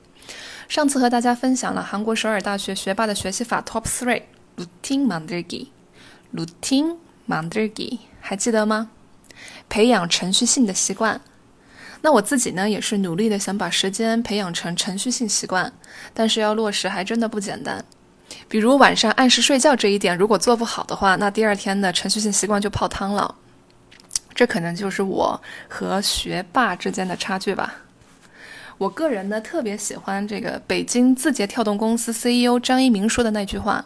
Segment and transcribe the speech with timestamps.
[0.68, 4.22] 上次和大家分享了韩国首尔大学学霸的学习法 Top Three
[4.56, 6.96] Routine 만들기。Routine
[7.28, 8.90] 만들기，还记得吗？
[9.68, 11.20] 培养程序性的习惯。
[12.00, 15.72] 那我自己呢，也是努力的想把时间培养成程序性习惯，
[16.12, 17.84] 但是要落实还真的不简单。
[18.47, 23.35] 比如晚上按时睡觉这一点，如果做不好的话，那第二天的程序性习惯就泡汤了。
[24.33, 27.75] 这可能就是我和学霸之间的差距吧。
[28.77, 33.85] 我个人呢，特别喜欢这个北京字节跳动公司 CEO 张一鸣说的那句话：“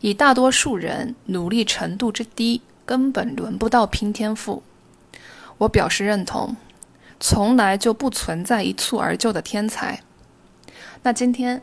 [0.00, 4.62] 以大多数人努力程度之低，根本轮不到拼天赋。”
[5.58, 6.56] 我表示认同。
[7.18, 10.00] 从来就不存在一蹴而就的天才。
[11.02, 11.62] 那今天。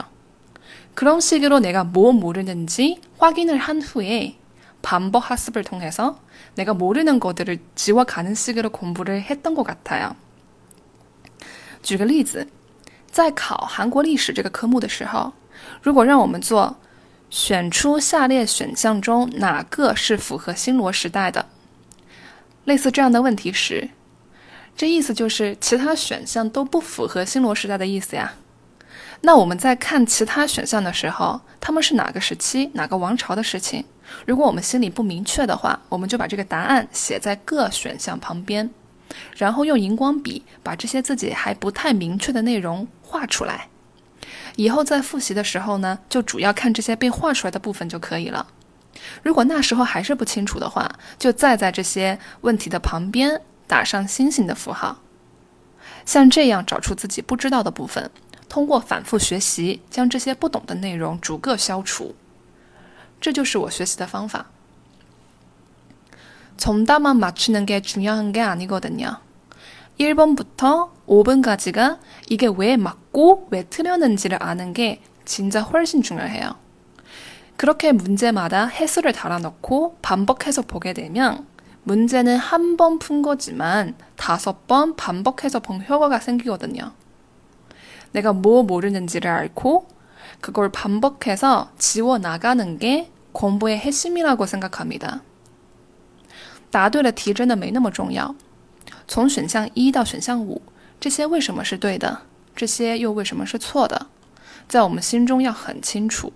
[0.94, 4.36] 그런 식으로 내가 뭐 모르는지 확인을 한 후에
[4.82, 6.20] 반복 학습을 통해서
[6.54, 10.14] 내가 모르는 것들을 지워가는 식으로 공부를 했던 것 같아요.
[11.82, 12.48] 举个例子，
[13.11, 15.33] 在考韩国历史这个科目的时候，
[15.81, 16.77] 如果让我们做
[17.29, 21.45] 选出下列选项中哪个是符合新罗时代的，
[22.63, 23.89] 类似这样的问题时，
[24.75, 28.33] 这意思就是其他选项都不符合新罗时代的意思呀。
[29.21, 33.85] 那我们在看其他选项的时候，他们是哪个时期、哪个王朝的事情？
[34.25, 38.69] 如果我们心里不明确的话，我们就把这个答案写在各选项旁边。
[39.35, 43.67] 然后用荧光笔把这些自己还不太明确的内容画出来，
[44.55, 48.47] 以后在复习的时候呢，就主要看这些被画出来的部分就可以了。
[49.23, 54.99] 如果那时候还是不清楚的话，就再在这些问题的旁边打上星星的符号。
[56.05, 58.11] 像这样找出自己不知道的部分，
[58.49, 62.15] 通过反复学习将这些不懂的内容逐个消除，
[63.19, 64.51] 这就是我学习的方法。
[66.61, 69.17] 정답만 맞추는 게 중요한 게 아니거든요.
[69.99, 71.97] 1번부터 5번까지가
[72.29, 76.53] 이게 왜 맞고 왜 틀렸는지를 아는 게 진짜 훨씬 중요해요.
[77.57, 81.47] 그렇게 문제마다 해수를 달아놓고 반복해서 보게 되면
[81.81, 86.91] 문제는 한 번 푼 거지만 다섯 번 반복해서 본 효과가 생기거든요.
[88.11, 89.87] 내가 뭐 모르는지를 알고
[90.41, 95.23] 그걸 반복해서 지워 나가는 게 공부의 핵심이라고 생각합니다.
[96.71, 98.33] 答对了题真的没那么重要。
[99.07, 100.61] 从选项一到选项五，
[100.99, 102.21] 这些为什么是对的？
[102.55, 104.07] 这些又为什么是错的？
[104.67, 106.31] 在我们心中要很清楚，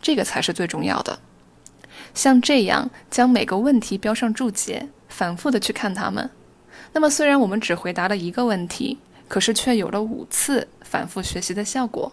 [0.00, 1.18] 这个才是最重要的。
[2.14, 6.30] 像这样将每个问题标上注解，反复的去看它们，
[6.92, 12.12] 那么虽然我们只回答了一个问题，可是却有了五次反复学习的效果。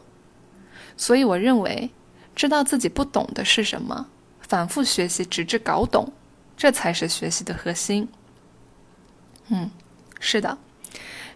[0.96, 1.90] 所以我认为，
[2.36, 4.08] 知道自己不懂的是什么，
[4.42, 6.14] 反复学习直至搞懂。
[6.58, 8.08] 这才是学习的核心。
[9.50, 9.70] 嗯，
[10.20, 10.58] 是的，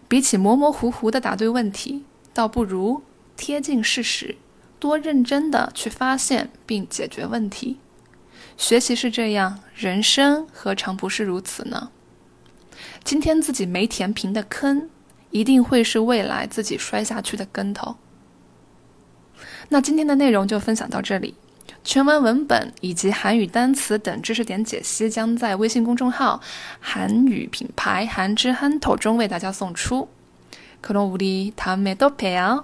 [0.08, 3.02] 比起模模糊糊的答对问题，倒不如
[3.36, 4.36] 贴近事实，
[4.78, 7.78] 多认真的去发现并解决问题。
[8.56, 11.90] 学习是这样，人生何尝不是如此呢？
[13.04, 14.90] 今天自己没填平的坑，
[15.30, 17.96] 一定会是未来自己摔下去的跟头。
[19.68, 21.34] 那今天的内容就分享到这里。
[21.83, 26.41] 全文文本以及韩语单词等知识点解析将在微信公众号“
[26.79, 30.07] 韩语品牌韩之憨头”中为大家送出。
[30.81, 32.63] 그럼우리다음에또봬요